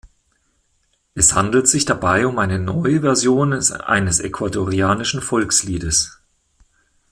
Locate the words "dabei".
1.85-2.25